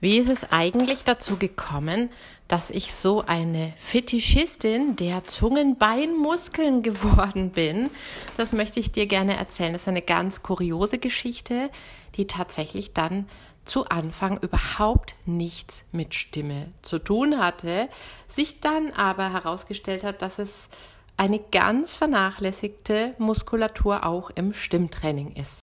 Wie 0.00 0.18
ist 0.18 0.28
es 0.28 0.52
eigentlich 0.52 1.04
dazu 1.04 1.36
gekommen, 1.36 2.10
dass 2.48 2.70
ich 2.70 2.94
so 2.94 3.24
eine 3.26 3.72
Fetischistin 3.76 4.94
der 4.96 5.24
Zungenbeinmuskeln 5.24 6.82
geworden 6.82 7.50
bin? 7.50 7.88
Das 8.36 8.52
möchte 8.52 8.78
ich 8.78 8.92
dir 8.92 9.06
gerne 9.06 9.36
erzählen. 9.36 9.72
Das 9.72 9.82
ist 9.82 9.88
eine 9.88 10.02
ganz 10.02 10.42
kuriose 10.42 10.98
Geschichte, 10.98 11.70
die 12.16 12.26
tatsächlich 12.26 12.92
dann 12.92 13.26
zu 13.64 13.86
Anfang 13.86 14.38
überhaupt 14.38 15.14
nichts 15.24 15.82
mit 15.92 16.14
Stimme 16.14 16.72
zu 16.82 16.98
tun 16.98 17.38
hatte, 17.38 17.88
sich 18.28 18.60
dann 18.60 18.92
aber 18.92 19.32
herausgestellt 19.32 20.04
hat, 20.04 20.22
dass 20.22 20.38
es 20.38 20.68
eine 21.16 21.40
ganz 21.40 21.94
vernachlässigte 21.94 23.14
Muskulatur 23.18 24.04
auch 24.04 24.30
im 24.30 24.52
Stimmtraining 24.52 25.32
ist. 25.32 25.62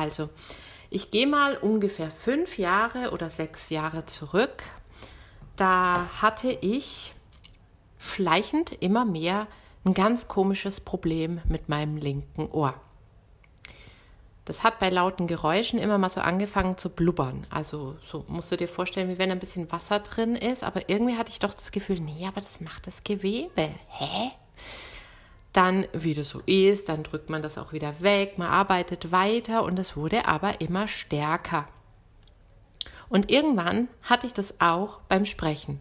Also, 0.00 0.30
ich 0.88 1.10
gehe 1.10 1.26
mal 1.26 1.56
ungefähr 1.58 2.10
fünf 2.10 2.56
Jahre 2.56 3.10
oder 3.10 3.28
sechs 3.28 3.68
Jahre 3.68 4.06
zurück. 4.06 4.62
Da 5.56 6.08
hatte 6.22 6.50
ich 6.62 7.12
schleichend 7.98 8.72
immer 8.80 9.04
mehr 9.04 9.46
ein 9.84 9.92
ganz 9.92 10.26
komisches 10.26 10.80
Problem 10.80 11.42
mit 11.46 11.68
meinem 11.68 11.98
linken 11.98 12.50
Ohr. 12.50 12.74
Das 14.46 14.62
hat 14.62 14.80
bei 14.80 14.88
lauten 14.88 15.26
Geräuschen 15.26 15.78
immer 15.78 15.98
mal 15.98 16.08
so 16.08 16.22
angefangen 16.22 16.78
zu 16.78 16.88
blubbern. 16.88 17.46
Also 17.50 17.96
so 18.10 18.24
musst 18.26 18.50
du 18.50 18.56
dir 18.56 18.68
vorstellen, 18.68 19.10
wie 19.10 19.18
wenn 19.18 19.30
ein 19.30 19.38
bisschen 19.38 19.70
Wasser 19.70 20.00
drin 20.00 20.34
ist. 20.34 20.64
Aber 20.64 20.88
irgendwie 20.88 21.16
hatte 21.16 21.30
ich 21.30 21.38
doch 21.40 21.52
das 21.52 21.72
Gefühl, 21.72 22.00
nee, 22.00 22.26
aber 22.26 22.40
das 22.40 22.60
macht 22.60 22.86
das 22.86 23.04
Gewebe. 23.04 23.68
Hä? 23.88 24.30
Dann, 25.52 25.86
wie 25.92 26.14
das 26.14 26.30
so 26.30 26.40
ist, 26.46 26.88
dann 26.88 27.02
drückt 27.02 27.28
man 27.28 27.42
das 27.42 27.58
auch 27.58 27.72
wieder 27.72 28.00
weg, 28.00 28.38
man 28.38 28.48
arbeitet 28.48 29.10
weiter 29.10 29.64
und 29.64 29.78
es 29.78 29.96
wurde 29.96 30.26
aber 30.26 30.60
immer 30.60 30.86
stärker. 30.86 31.66
Und 33.08 33.30
irgendwann 33.30 33.88
hatte 34.02 34.26
ich 34.26 34.34
das 34.34 34.54
auch 34.60 35.00
beim 35.08 35.26
Sprechen 35.26 35.80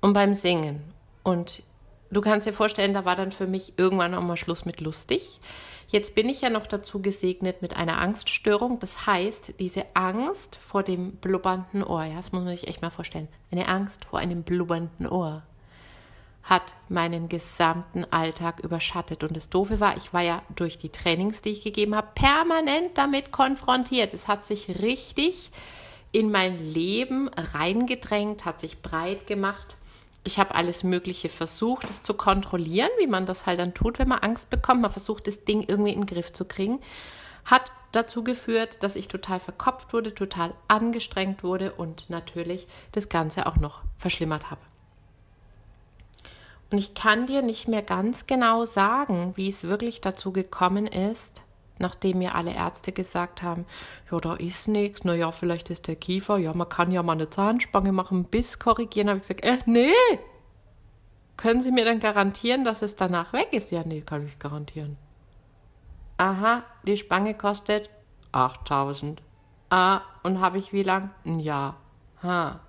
und 0.00 0.12
beim 0.12 0.34
Singen. 0.34 0.82
Und 1.22 1.62
du 2.10 2.20
kannst 2.20 2.48
dir 2.48 2.52
vorstellen, 2.52 2.94
da 2.94 3.04
war 3.04 3.14
dann 3.14 3.30
für 3.30 3.46
mich 3.46 3.74
irgendwann 3.76 4.14
auch 4.14 4.22
mal 4.22 4.36
Schluss 4.36 4.64
mit 4.64 4.80
lustig. 4.80 5.38
Jetzt 5.86 6.14
bin 6.16 6.28
ich 6.28 6.40
ja 6.40 6.50
noch 6.50 6.66
dazu 6.66 7.00
gesegnet 7.00 7.62
mit 7.62 7.76
einer 7.76 8.00
Angststörung. 8.00 8.80
Das 8.80 9.06
heißt, 9.06 9.60
diese 9.60 9.84
Angst 9.94 10.56
vor 10.56 10.82
dem 10.82 11.12
blubbernden 11.12 11.84
Ohr, 11.84 12.04
ja, 12.04 12.16
das 12.16 12.32
muss 12.32 12.42
man 12.42 12.56
sich 12.56 12.66
echt 12.66 12.82
mal 12.82 12.90
vorstellen. 12.90 13.28
Eine 13.52 13.68
Angst 13.68 14.06
vor 14.06 14.18
einem 14.18 14.42
blubbernden 14.42 15.06
Ohr 15.06 15.44
hat 16.42 16.74
meinen 16.88 17.28
gesamten 17.28 18.04
Alltag 18.10 18.60
überschattet. 18.60 19.22
Und 19.22 19.36
das 19.36 19.48
Doofe 19.48 19.80
war, 19.80 19.96
ich 19.96 20.12
war 20.12 20.22
ja 20.22 20.42
durch 20.54 20.76
die 20.76 20.90
Trainings, 20.90 21.40
die 21.40 21.50
ich 21.50 21.62
gegeben 21.62 21.94
habe, 21.94 22.08
permanent 22.14 22.98
damit 22.98 23.30
konfrontiert. 23.30 24.12
Es 24.12 24.26
hat 24.26 24.46
sich 24.46 24.80
richtig 24.80 25.50
in 26.10 26.30
mein 26.30 26.72
Leben 26.72 27.30
reingedrängt, 27.54 28.44
hat 28.44 28.60
sich 28.60 28.82
breit 28.82 29.26
gemacht. 29.26 29.76
Ich 30.24 30.38
habe 30.38 30.54
alles 30.54 30.84
Mögliche 30.84 31.28
versucht, 31.28 31.88
es 31.90 32.02
zu 32.02 32.14
kontrollieren, 32.14 32.90
wie 32.98 33.06
man 33.06 33.26
das 33.26 33.46
halt 33.46 33.58
dann 33.58 33.74
tut, 33.74 33.98
wenn 33.98 34.08
man 34.08 34.20
Angst 34.20 34.50
bekommt. 34.50 34.82
Man 34.82 34.92
versucht, 34.92 35.26
das 35.26 35.44
Ding 35.44 35.64
irgendwie 35.66 35.92
in 35.92 36.02
den 36.02 36.06
Griff 36.06 36.32
zu 36.32 36.44
kriegen. 36.44 36.80
Hat 37.44 37.72
dazu 37.92 38.22
geführt, 38.22 38.82
dass 38.82 38.94
ich 38.94 39.08
total 39.08 39.40
verkopft 39.40 39.92
wurde, 39.92 40.14
total 40.14 40.54
angestrengt 40.68 41.42
wurde 41.42 41.72
und 41.72 42.08
natürlich 42.08 42.66
das 42.92 43.08
Ganze 43.08 43.46
auch 43.46 43.56
noch 43.56 43.82
verschlimmert 43.96 44.50
habe. 44.50 44.60
Und 46.72 46.78
ich 46.78 46.94
kann 46.94 47.26
dir 47.26 47.42
nicht 47.42 47.68
mehr 47.68 47.82
ganz 47.82 48.26
genau 48.26 48.64
sagen, 48.64 49.34
wie 49.36 49.50
es 49.50 49.64
wirklich 49.64 50.00
dazu 50.00 50.32
gekommen 50.32 50.86
ist, 50.86 51.42
nachdem 51.78 52.18
mir 52.18 52.34
alle 52.34 52.54
Ärzte 52.54 52.92
gesagt 52.92 53.42
haben, 53.42 53.66
ja, 54.10 54.18
da 54.18 54.34
ist 54.36 54.68
nichts, 54.68 55.04
naja, 55.04 55.32
vielleicht 55.32 55.68
ist 55.68 55.86
der 55.86 55.96
Kiefer, 55.96 56.38
ja, 56.38 56.54
man 56.54 56.70
kann 56.70 56.90
ja 56.90 57.02
mal 57.02 57.12
eine 57.12 57.28
Zahnspange 57.28 57.92
machen, 57.92 58.24
Biss 58.24 58.58
korrigieren, 58.58 59.10
habe 59.10 59.18
ich 59.18 59.26
gesagt, 59.28 59.44
äh, 59.44 59.58
nee. 59.66 59.92
Können 61.36 61.62
Sie 61.62 61.72
mir 61.72 61.84
dann 61.84 62.00
garantieren, 62.00 62.64
dass 62.64 62.80
es 62.80 62.96
danach 62.96 63.34
weg 63.34 63.48
ist? 63.52 63.70
Ja, 63.70 63.82
nee, 63.84 64.00
kann 64.00 64.26
ich 64.26 64.38
garantieren. 64.38 64.96
Aha, 66.16 66.64
die 66.86 66.96
Spange 66.96 67.34
kostet 67.34 67.90
8000. 68.32 69.20
Ah, 69.68 70.00
und 70.22 70.40
habe 70.40 70.56
ich 70.56 70.72
wie 70.72 70.84
lang? 70.84 71.10
Ein 71.26 71.38
Jahr. 71.38 71.76
Ha 72.22 72.60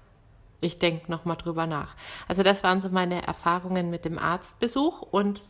ich 0.64 0.78
denke 0.80 1.12
nochmal 1.12 1.38
drüber 1.38 1.68
nach. 1.68 1.96
Also 2.28 2.44
das 2.44 2.64
waren 2.64 2.82
so 2.82 2.90
meine 2.90 3.26
Erfahrungen 3.26 3.90
mit 3.90 4.06
dem 4.06 4.18
Arztbesuch 4.18 5.02
und 5.02 5.44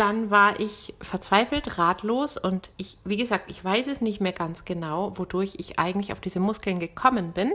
dann 0.00 0.30
war 0.30 0.58
ich 0.58 0.94
verzweifelt, 1.02 1.76
ratlos 1.76 2.38
und 2.38 2.70
ich, 2.78 2.96
wie 3.04 3.18
gesagt, 3.18 3.50
ich 3.50 3.62
weiß 3.62 3.86
es 3.86 4.00
nicht 4.00 4.18
mehr 4.18 4.32
ganz 4.32 4.64
genau, 4.64 5.12
wodurch 5.18 5.56
ich 5.58 5.78
eigentlich 5.78 6.12
auf 6.12 6.20
diese 6.20 6.40
Muskeln 6.40 6.80
gekommen 6.80 7.32
bin. 7.32 7.52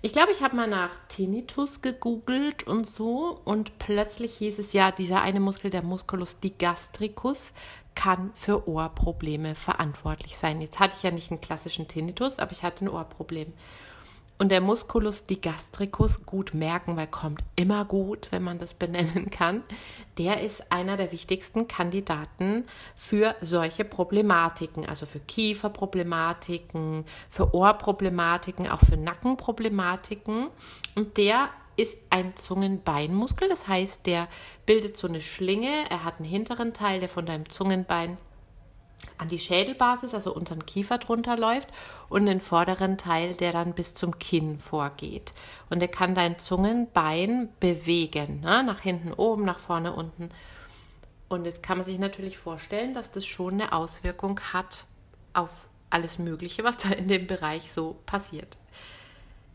Ich 0.00 0.12
glaube, 0.12 0.30
ich 0.30 0.40
habe 0.40 0.54
mal 0.54 0.68
nach 0.68 0.90
Tinnitus 1.08 1.82
gegoogelt 1.82 2.64
und 2.64 2.88
so 2.88 3.40
und 3.44 3.80
plötzlich 3.80 4.34
hieß 4.34 4.60
es 4.60 4.72
ja, 4.72 4.92
dieser 4.92 5.22
eine 5.22 5.40
Muskel, 5.40 5.70
der 5.70 5.82
Musculus 5.82 6.38
digastricus, 6.38 7.50
kann 7.94 8.30
für 8.34 8.68
Ohrprobleme 8.68 9.54
verantwortlich 9.54 10.36
sein. 10.36 10.60
Jetzt 10.60 10.78
hatte 10.78 10.94
ich 10.96 11.02
ja 11.02 11.10
nicht 11.10 11.30
einen 11.30 11.40
klassischen 11.40 11.88
Tinnitus, 11.88 12.38
aber 12.38 12.52
ich 12.52 12.62
hatte 12.62 12.84
ein 12.84 12.88
Ohrproblem. 12.88 13.52
Und 14.40 14.48
der 14.48 14.62
Musculus 14.62 15.26
digastricus, 15.26 16.24
gut 16.24 16.54
merken, 16.54 16.96
weil 16.96 17.08
kommt 17.08 17.44
immer 17.56 17.84
gut, 17.84 18.28
wenn 18.30 18.42
man 18.42 18.58
das 18.58 18.72
benennen 18.72 19.28
kann, 19.30 19.62
der 20.16 20.40
ist 20.40 20.72
einer 20.72 20.96
der 20.96 21.12
wichtigsten 21.12 21.68
Kandidaten 21.68 22.64
für 22.96 23.36
solche 23.42 23.84
Problematiken, 23.84 24.88
also 24.88 25.04
für 25.04 25.20
Kieferproblematiken, 25.20 27.04
für 27.28 27.54
Ohrproblematiken, 27.54 28.66
auch 28.66 28.80
für 28.80 28.96
Nackenproblematiken. 28.96 30.48
Und 30.94 31.18
der 31.18 31.50
ist 31.80 31.96
ein 32.10 32.36
Zungenbeinmuskel, 32.36 33.48
das 33.48 33.66
heißt, 33.66 34.04
der 34.06 34.28
bildet 34.66 34.98
so 34.98 35.08
eine 35.08 35.22
Schlinge, 35.22 35.70
er 35.88 36.04
hat 36.04 36.18
einen 36.18 36.28
hinteren 36.28 36.74
Teil, 36.74 37.00
der 37.00 37.08
von 37.08 37.24
deinem 37.24 37.48
Zungenbein 37.48 38.18
an 39.16 39.28
die 39.28 39.38
Schädelbasis, 39.38 40.12
also 40.12 40.34
unter 40.34 40.54
den 40.54 40.66
Kiefer 40.66 40.98
drunter 40.98 41.38
läuft 41.38 41.68
und 42.10 42.26
den 42.26 42.42
vorderen 42.42 42.98
Teil, 42.98 43.34
der 43.34 43.52
dann 43.52 43.72
bis 43.72 43.94
zum 43.94 44.18
Kinn 44.18 44.60
vorgeht. 44.60 45.32
Und 45.70 45.80
er 45.80 45.88
kann 45.88 46.14
dein 46.14 46.38
Zungenbein 46.38 47.48
bewegen, 47.60 48.40
ne? 48.40 48.62
nach 48.62 48.80
hinten 48.80 49.14
oben, 49.14 49.46
nach 49.46 49.58
vorne 49.58 49.94
unten. 49.94 50.28
Und 51.30 51.46
jetzt 51.46 51.62
kann 51.62 51.78
man 51.78 51.86
sich 51.86 51.98
natürlich 51.98 52.36
vorstellen, 52.36 52.92
dass 52.92 53.10
das 53.10 53.24
schon 53.24 53.54
eine 53.54 53.72
Auswirkung 53.72 54.38
hat 54.52 54.84
auf 55.32 55.70
alles 55.88 56.18
Mögliche, 56.18 56.62
was 56.62 56.76
da 56.76 56.90
in 56.90 57.08
dem 57.08 57.26
Bereich 57.26 57.72
so 57.72 57.96
passiert 58.04 58.58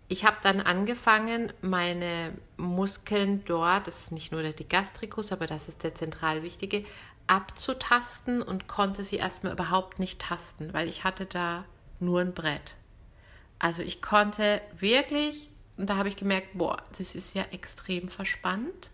ich 0.08 0.24
habe 0.24 0.38
dann 0.44 0.62
angefangen, 0.62 1.52
meine 1.62 2.34
Muskeln 2.58 3.44
dort, 3.46 3.88
das 3.88 4.02
ist 4.02 4.12
nicht 4.12 4.32
nur 4.32 4.44
der 4.44 4.54
Digastricus, 4.54 5.32
aber 5.32 5.47
das 5.47 5.68
ist 5.68 5.84
der 5.84 5.96
zentral 5.96 6.44
wichtige, 6.44 6.85
abzutasten 7.28 8.44
und 8.44 8.68
konnte 8.68 9.03
sie 9.03 9.16
erstmal 9.16 9.53
überhaupt 9.53 10.00
nicht 10.00 10.20
tasten, 10.20 10.74
weil 10.74 10.88
ich 10.88 11.03
hatte 11.03 11.26
da 11.26 11.66
nur 12.00 12.22
ein 12.22 12.34
Brett. 12.34 12.76
Also 13.58 13.82
ich 13.82 14.02
konnte 14.02 14.62
wirklich, 14.78 15.50
und 15.78 15.90
da 15.90 15.97
habe 15.97 16.09
ich 16.09 16.18
gemerkt, 16.18 16.50
boah, 16.53 16.78
das 16.97 17.16
ist 17.16 17.34
ja 17.34 17.44
extrem 17.52 18.09
verspannt, 18.09 18.91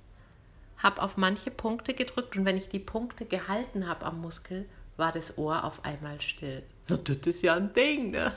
habe 0.77 1.01
auf 1.01 1.17
manche 1.17 1.51
Punkte 1.51 1.93
gedrückt 1.93 2.37
und 2.37 2.45
wenn 2.45 2.57
ich 2.57 2.69
die 2.69 2.79
Punkte 2.79 3.25
gehalten 3.25 3.87
habe 3.87 4.05
am 4.05 4.21
Muskel, 4.21 4.67
war 4.97 5.11
das 5.11 5.37
Ohr 5.37 5.63
auf 5.65 5.83
einmal 5.83 6.21
still. 6.21 6.63
Na, 6.91 6.97
das 6.97 7.17
ist 7.25 7.41
ja 7.41 7.55
ein 7.55 7.73
Ding, 7.73 8.11
ne? 8.11 8.33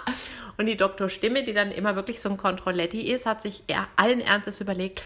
und 0.56 0.66
die 0.66 0.76
Doktorstimme, 0.76 1.42
die 1.42 1.52
dann 1.52 1.72
immer 1.72 1.96
wirklich 1.96 2.20
so 2.20 2.28
ein 2.28 2.36
Kontrolletti 2.36 3.00
ist, 3.00 3.26
hat 3.26 3.42
sich 3.42 3.64
allen 3.96 4.20
Ernstes 4.20 4.60
überlegt, 4.60 5.02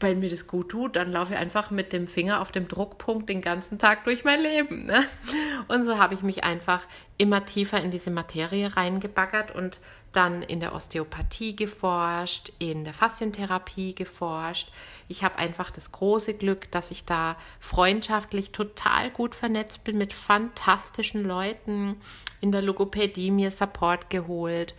wenn 0.00 0.20
mir 0.20 0.30
das 0.30 0.46
gut 0.46 0.70
tut, 0.70 0.96
dann 0.96 1.10
laufe 1.10 1.32
ich 1.32 1.38
einfach 1.38 1.70
mit 1.70 1.92
dem 1.92 2.06
Finger 2.06 2.40
auf 2.40 2.52
dem 2.52 2.68
Druckpunkt 2.68 3.28
den 3.28 3.40
ganzen 3.40 3.78
Tag 3.78 4.04
durch 4.04 4.24
mein 4.24 4.40
Leben. 4.40 4.86
Ne? 4.86 5.04
Und 5.66 5.84
so 5.84 5.98
habe 5.98 6.14
ich 6.14 6.22
mich 6.22 6.44
einfach 6.44 6.82
immer 7.16 7.44
tiefer 7.44 7.80
in 7.82 7.90
diese 7.90 8.10
Materie 8.10 8.76
reingebaggert 8.76 9.54
und 9.54 9.78
dann 10.12 10.42
in 10.42 10.60
der 10.60 10.74
Osteopathie 10.74 11.54
geforscht, 11.54 12.52
in 12.58 12.84
der 12.84 12.94
Faszientherapie 12.94 13.94
geforscht. 13.94 14.70
Ich 15.06 15.22
habe 15.22 15.36
einfach 15.36 15.70
das 15.70 15.92
große 15.92 16.34
Glück, 16.34 16.70
dass 16.70 16.90
ich 16.90 17.04
da 17.04 17.36
freundschaftlich 17.60 18.52
total 18.52 19.10
gut 19.10 19.34
vernetzt 19.34 19.84
bin 19.84 19.98
mit 19.98 20.12
fantastischen 20.12 21.24
Leuten, 21.24 21.96
in 22.40 22.52
der 22.52 22.62
Logopädie 22.62 23.30
mir 23.30 23.50
Support 23.50 24.10
geholt 24.10 24.74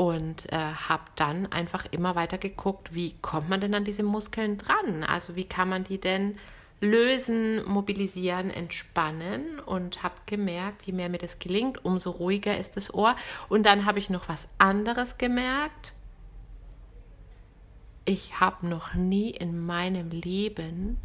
und 0.00 0.50
äh, 0.50 0.56
habe 0.56 1.02
dann 1.14 1.44
einfach 1.52 1.84
immer 1.90 2.14
weiter 2.14 2.38
geguckt, 2.38 2.94
wie 2.94 3.12
kommt 3.20 3.50
man 3.50 3.60
denn 3.60 3.74
an 3.74 3.84
diese 3.84 4.02
Muskeln 4.02 4.56
dran? 4.56 5.04
Also 5.04 5.36
wie 5.36 5.44
kann 5.44 5.68
man 5.68 5.84
die 5.84 6.00
denn 6.00 6.38
lösen, 6.80 7.62
mobilisieren, 7.68 8.48
entspannen 8.48 9.60
und 9.60 10.02
habe 10.02 10.14
gemerkt, 10.24 10.86
je 10.86 10.94
mehr 10.94 11.10
mir 11.10 11.18
das 11.18 11.38
gelingt, 11.38 11.84
umso 11.84 12.12
ruhiger 12.12 12.56
ist 12.56 12.78
das 12.78 12.94
Ohr. 12.94 13.14
Und 13.50 13.66
dann 13.66 13.84
habe 13.84 13.98
ich 13.98 14.08
noch 14.08 14.26
was 14.30 14.48
anderes 14.56 15.18
gemerkt. 15.18 15.92
Ich 18.06 18.40
habe 18.40 18.66
noch 18.66 18.94
nie 18.94 19.32
in 19.32 19.66
meinem 19.66 20.08
Leben 20.08 20.96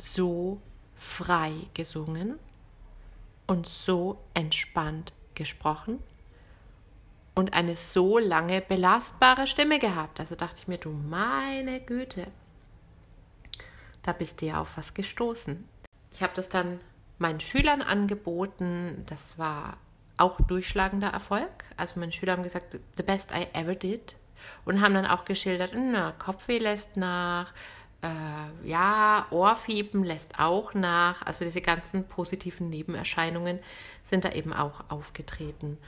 so 0.00 0.62
frei 0.94 1.52
gesungen 1.74 2.38
und 3.46 3.66
so 3.66 4.18
entspannt 4.32 5.12
gesprochen 5.34 5.98
und 7.34 7.52
eine 7.52 7.76
so 7.76 8.18
lange 8.18 8.60
belastbare 8.60 9.46
Stimme 9.46 9.78
gehabt. 9.78 10.20
Also 10.20 10.34
dachte 10.34 10.56
ich 10.58 10.68
mir, 10.68 10.78
du 10.78 10.90
meine 10.90 11.80
Güte, 11.80 12.26
da 14.02 14.12
bist 14.12 14.40
du 14.40 14.46
ja 14.46 14.60
auf 14.60 14.76
was 14.76 14.94
gestoßen. 14.94 15.68
Ich 16.12 16.22
habe 16.22 16.32
das 16.34 16.48
dann 16.48 16.80
meinen 17.18 17.40
Schülern 17.40 17.82
angeboten. 17.82 19.04
Das 19.06 19.38
war 19.38 19.78
auch 20.16 20.40
durchschlagender 20.40 21.08
Erfolg. 21.08 21.64
Also 21.76 21.98
meine 21.98 22.12
Schüler 22.12 22.32
haben 22.32 22.42
gesagt, 22.42 22.78
the 22.96 23.02
best 23.02 23.32
I 23.32 23.46
ever 23.58 23.74
did. 23.74 24.16
Und 24.64 24.80
haben 24.80 24.94
dann 24.94 25.06
auch 25.06 25.24
geschildert, 25.24 25.72
na, 25.74 26.12
Kopfweh 26.12 26.58
lässt 26.58 26.96
nach, 26.96 27.52
äh, 28.02 28.68
ja, 28.68 29.26
Ohrfiepen 29.30 30.04
lässt 30.04 30.38
auch 30.38 30.74
nach. 30.74 31.22
Also 31.22 31.44
diese 31.44 31.62
ganzen 31.62 32.06
positiven 32.06 32.68
Nebenerscheinungen 32.68 33.58
sind 34.08 34.24
da 34.24 34.32
eben 34.32 34.52
auch 34.52 34.84
aufgetreten. 34.90 35.78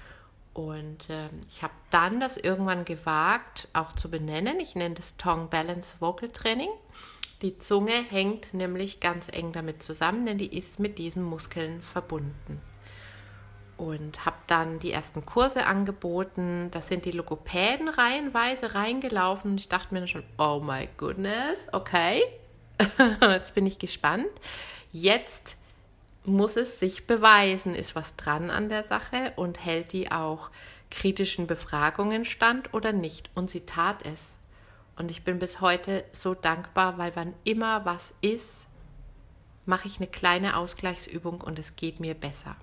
Und 0.57 1.11
äh, 1.11 1.29
ich 1.51 1.63
habe 1.63 1.75
dann 1.91 2.19
das 2.19 2.39
irgendwann 2.39 2.87
gewagt, 2.87 3.69
auch 3.75 3.93
zu 3.93 4.11
benennen. 4.11 4.59
Ich 4.59 4.75
nenne 4.75 4.95
das 4.95 5.19
Tongue 5.19 5.49
Balance 5.49 5.97
Vocal 6.01 6.31
Training. 6.31 6.71
Die 7.43 7.59
Zunge 7.59 7.93
hängt 7.93 8.55
nämlich 8.55 9.01
ganz 9.01 9.29
eng 9.31 9.53
damit 9.53 9.83
zusammen, 9.83 10.25
denn 10.25 10.39
die 10.39 10.57
ist 10.57 10.81
mit 10.81 10.97
diesen 10.97 11.23
Muskeln 11.23 11.83
verbunden. 11.83 12.63
Und 13.77 14.25
habe 14.25 14.39
dann 14.47 14.79
die 14.79 14.93
ersten 14.93 15.27
Kurse 15.27 15.67
angeboten. 15.67 16.71
Das 16.71 16.89
sind 16.89 17.05
die 17.05 17.11
Logopäden 17.11 17.91
reihenweise 17.91 18.75
reingelaufen. 18.75 19.51
Und 19.51 19.61
ich 19.61 19.69
dachte 19.69 19.93
mir 19.93 20.09
schon, 20.09 20.25
oh 20.39 20.63
my 20.65 20.89
goodness, 20.97 21.67
okay. 21.73 22.23
Jetzt 23.21 23.55
bin 23.55 23.67
ich 23.67 23.79
gespannt. 23.79 24.31
Jetzt 24.91 25.59
muss 26.27 26.57
es 26.57 26.79
sich 26.79 27.07
beweisen, 27.07 27.75
ist 27.75 27.95
was 27.95 28.17
dran 28.17 28.51
an 28.51 28.69
der 28.69 28.85
Sache 28.85 29.33
und 29.37 29.65
hält 29.65 29.93
die 29.93 30.11
auch 30.11 30.51
kritischen 30.91 31.47
Befragungen 31.47 32.25
stand 32.25 32.75
oder 32.75 32.93
nicht. 32.93 33.31
Und 33.35 33.51
sie 33.51 33.67
tat 33.67 34.05
es. 34.05 34.39
Und 34.97 35.11
ich 35.11 35.25
bin 35.25 35.39
bis 35.39 35.61
heute 35.61 36.05
so 36.13 36.35
dankbar, 36.35 36.99
weil 36.99 37.15
wann 37.15 37.35
immer 37.45 37.85
was 37.85 38.15
ist, 38.21 38.67
mache 39.67 39.89
ich 39.89 39.99
eine 39.99 40.07
kleine 40.07 40.57
Ausgleichsübung 40.57 41.41
und 41.41 41.59
es 41.59 41.77
geht 41.77 42.01
mir 42.01 42.15
besser. 42.15 42.57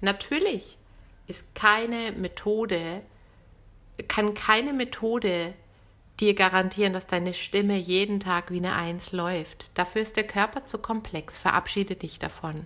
Natürlich 0.00 0.78
ist 1.26 1.54
keine 1.54 2.12
Methode, 2.12 3.02
kann 4.08 4.34
keine 4.34 4.72
Methode 4.72 5.54
dir 6.20 6.34
garantieren, 6.34 6.92
dass 6.92 7.06
deine 7.06 7.34
Stimme 7.34 7.76
jeden 7.76 8.20
Tag 8.20 8.50
wie 8.50 8.58
eine 8.58 8.74
Eins 8.74 9.12
läuft. 9.12 9.76
Dafür 9.76 10.02
ist 10.02 10.16
der 10.16 10.26
Körper 10.26 10.64
zu 10.64 10.78
komplex. 10.78 11.36
Verabschiede 11.36 11.96
dich 11.96 12.18
davon 12.18 12.64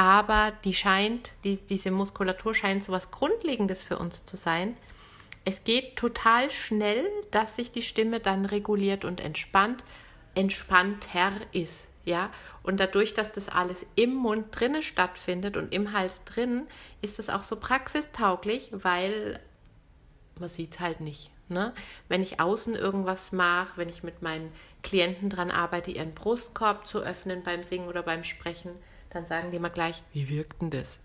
aber 0.00 0.54
die 0.64 0.72
scheint, 0.72 1.32
die, 1.44 1.58
diese 1.58 1.90
Muskulatur 1.90 2.54
scheint 2.54 2.82
so 2.82 2.90
was 2.90 3.10
Grundlegendes 3.10 3.82
für 3.82 3.98
uns 3.98 4.24
zu 4.24 4.38
sein. 4.38 4.74
Es 5.44 5.62
geht 5.62 5.96
total 5.96 6.50
schnell, 6.50 7.04
dass 7.32 7.56
sich 7.56 7.70
die 7.70 7.82
Stimme 7.82 8.18
dann 8.18 8.46
reguliert 8.46 9.04
und 9.04 9.20
entspannt, 9.20 9.84
entspannter 10.34 11.32
ist. 11.52 11.86
Ja, 12.06 12.30
und 12.62 12.80
dadurch, 12.80 13.12
dass 13.12 13.30
das 13.30 13.50
alles 13.50 13.84
im 13.94 14.14
Mund 14.14 14.46
drinne 14.52 14.82
stattfindet 14.82 15.58
und 15.58 15.74
im 15.74 15.92
Hals 15.92 16.24
drin, 16.24 16.66
ist 17.02 17.18
es 17.18 17.28
auch 17.28 17.42
so 17.42 17.56
praxistauglich, 17.56 18.70
weil 18.72 19.38
man 20.38 20.48
sieht 20.48 20.72
es 20.72 20.80
halt 20.80 21.02
nicht. 21.02 21.30
Ne? 21.48 21.74
Wenn 22.08 22.22
ich 22.22 22.40
außen 22.40 22.74
irgendwas 22.74 23.32
mache, 23.32 23.76
wenn 23.76 23.90
ich 23.90 24.02
mit 24.02 24.22
meinen 24.22 24.50
Klienten 24.82 25.28
daran 25.28 25.50
arbeite, 25.50 25.90
ihren 25.90 26.14
Brustkorb 26.14 26.86
zu 26.86 27.00
öffnen 27.00 27.42
beim 27.42 27.64
Singen 27.64 27.88
oder 27.88 28.02
beim 28.02 28.24
Sprechen, 28.24 28.70
dann 29.10 29.26
sagen 29.26 29.50
die 29.50 29.56
immer 29.56 29.70
gleich, 29.70 30.02
wie 30.12 30.28
wirkt 30.28 30.62
denn 30.62 30.70
das? 30.70 31.00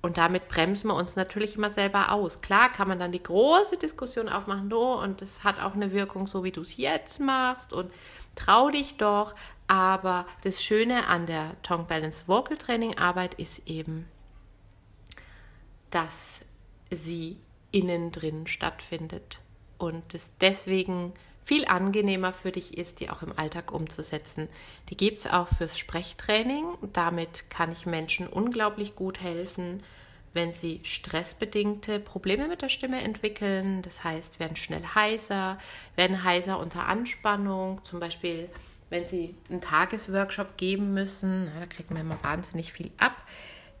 Und 0.00 0.16
damit 0.16 0.48
bremsen 0.48 0.88
wir 0.88 0.94
uns 0.94 1.16
natürlich 1.16 1.56
immer 1.56 1.70
selber 1.70 2.12
aus. 2.12 2.40
Klar 2.40 2.70
kann 2.72 2.86
man 2.86 3.00
dann 3.00 3.10
die 3.10 3.22
große 3.22 3.78
Diskussion 3.78 4.28
aufmachen, 4.28 4.72
oh, 4.72 4.94
und 4.94 5.22
es 5.22 5.42
hat 5.42 5.60
auch 5.60 5.74
eine 5.74 5.92
Wirkung, 5.92 6.26
so 6.26 6.44
wie 6.44 6.52
du 6.52 6.60
es 6.60 6.76
jetzt 6.76 7.18
machst 7.18 7.72
und 7.72 7.92
trau 8.36 8.70
dich 8.70 8.96
doch. 8.96 9.34
Aber 9.66 10.24
das 10.44 10.62
Schöne 10.62 11.08
an 11.08 11.26
der 11.26 11.60
Tongue 11.62 11.86
Balance 11.86 12.24
Vocal 12.26 12.56
Training 12.56 12.96
Arbeit 12.96 13.34
ist 13.34 13.66
eben, 13.66 14.08
dass 15.90 16.40
sie 16.90 17.36
innen 17.70 18.12
drin 18.12 18.46
stattfindet 18.46 19.40
und 19.78 20.14
es 20.14 20.30
deswegen 20.40 21.12
viel 21.48 21.64
angenehmer 21.64 22.34
für 22.34 22.52
dich 22.52 22.76
ist, 22.76 23.00
die 23.00 23.08
auch 23.08 23.22
im 23.22 23.32
Alltag 23.38 23.72
umzusetzen. 23.72 24.48
Die 24.90 24.98
gibt 24.98 25.20
es 25.20 25.26
auch 25.26 25.48
fürs 25.48 25.78
Sprechtraining. 25.78 26.66
Damit 26.92 27.48
kann 27.48 27.72
ich 27.72 27.86
Menschen 27.86 28.28
unglaublich 28.28 28.94
gut 28.94 29.22
helfen, 29.22 29.82
wenn 30.34 30.52
sie 30.52 30.80
stressbedingte 30.82 32.00
Probleme 32.00 32.48
mit 32.48 32.60
der 32.60 32.68
Stimme 32.68 33.00
entwickeln. 33.00 33.80
Das 33.80 34.04
heißt, 34.04 34.38
werden 34.38 34.56
schnell 34.56 34.84
heiser, 34.94 35.56
werden 35.96 36.22
heiser 36.22 36.58
unter 36.58 36.86
Anspannung, 36.86 37.82
zum 37.82 37.98
Beispiel 37.98 38.50
wenn 38.90 39.06
sie 39.06 39.34
einen 39.48 39.62
Tagesworkshop 39.62 40.58
geben 40.58 40.92
müssen, 40.92 41.50
da 41.58 41.64
kriegt 41.66 41.90
man 41.90 42.02
immer 42.02 42.22
wahnsinnig 42.22 42.74
viel 42.74 42.90
ab 42.98 43.16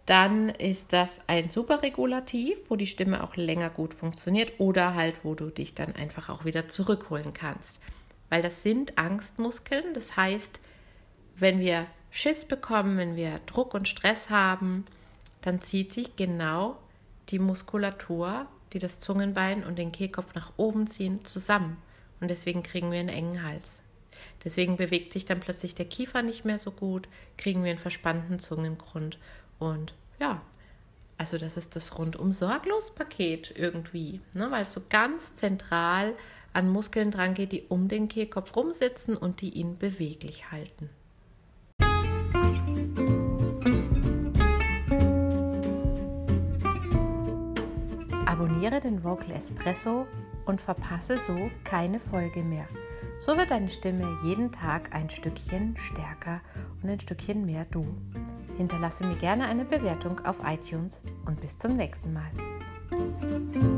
dann 0.08 0.48
ist 0.48 0.94
das 0.94 1.20
ein 1.26 1.50
super 1.50 1.82
Regulativ, 1.82 2.56
wo 2.68 2.76
die 2.76 2.86
Stimme 2.86 3.22
auch 3.22 3.36
länger 3.36 3.68
gut 3.68 3.92
funktioniert 3.92 4.52
oder 4.58 4.94
halt, 4.94 5.22
wo 5.22 5.34
du 5.34 5.50
dich 5.50 5.74
dann 5.74 5.94
einfach 5.94 6.30
auch 6.30 6.46
wieder 6.46 6.66
zurückholen 6.66 7.34
kannst. 7.34 7.78
Weil 8.30 8.40
das 8.40 8.62
sind 8.62 8.96
Angstmuskeln, 8.96 9.92
das 9.92 10.16
heißt, 10.16 10.60
wenn 11.36 11.60
wir 11.60 11.86
Schiss 12.10 12.46
bekommen, 12.46 12.96
wenn 12.96 13.16
wir 13.16 13.40
Druck 13.44 13.74
und 13.74 13.86
Stress 13.86 14.30
haben, 14.30 14.86
dann 15.42 15.60
zieht 15.60 15.92
sich 15.92 16.16
genau 16.16 16.78
die 17.28 17.38
Muskulatur, 17.38 18.46
die 18.72 18.78
das 18.78 19.00
Zungenbein 19.00 19.62
und 19.62 19.78
den 19.78 19.92
Kehlkopf 19.92 20.34
nach 20.34 20.52
oben 20.56 20.86
ziehen, 20.86 21.24
zusammen. 21.24 21.76
Und 22.20 22.30
deswegen 22.30 22.62
kriegen 22.62 22.90
wir 22.90 23.00
einen 23.00 23.10
engen 23.10 23.42
Hals. 23.42 23.82
Deswegen 24.42 24.76
bewegt 24.76 25.12
sich 25.12 25.26
dann 25.26 25.40
plötzlich 25.40 25.74
der 25.74 25.86
Kiefer 25.86 26.22
nicht 26.22 26.44
mehr 26.44 26.58
so 26.58 26.70
gut, 26.70 27.08
kriegen 27.36 27.62
wir 27.62 27.70
einen 27.70 27.78
verspannten 27.78 28.40
Zungengrund. 28.40 29.18
Und 29.58 29.94
ja, 30.20 30.40
also 31.18 31.36
das 31.36 31.56
ist 31.56 31.74
das 31.74 31.98
rundum 31.98 32.32
sorglos 32.32 32.92
Paket 32.94 33.52
irgendwie, 33.56 34.20
ne? 34.34 34.50
weil 34.50 34.64
es 34.64 34.72
so 34.72 34.82
ganz 34.88 35.34
zentral 35.34 36.14
an 36.52 36.70
Muskeln 36.70 37.10
dran 37.10 37.34
geht, 37.34 37.52
die 37.52 37.64
um 37.68 37.88
den 37.88 38.08
Kehlkopf 38.08 38.54
rumsitzen 38.56 39.16
und 39.16 39.40
die 39.40 39.50
ihn 39.50 39.78
beweglich 39.78 40.50
halten. 40.50 40.90
Abonniere 48.26 48.80
den 48.80 49.02
Vocal 49.02 49.32
Espresso 49.32 50.06
und 50.46 50.60
verpasse 50.60 51.18
so 51.18 51.50
keine 51.64 51.98
Folge 51.98 52.44
mehr. 52.44 52.68
So 53.18 53.36
wird 53.36 53.50
deine 53.50 53.68
Stimme 53.68 54.18
jeden 54.22 54.52
Tag 54.52 54.94
ein 54.94 55.10
Stückchen 55.10 55.76
stärker 55.76 56.40
und 56.82 56.88
ein 56.88 57.00
Stückchen 57.00 57.44
mehr 57.44 57.64
du. 57.64 57.84
Hinterlasse 58.58 59.06
mir 59.06 59.16
gerne 59.16 59.46
eine 59.46 59.64
Bewertung 59.64 60.18
auf 60.26 60.40
iTunes 60.44 61.00
und 61.26 61.40
bis 61.40 61.56
zum 61.58 61.76
nächsten 61.76 62.12
Mal. 62.12 63.77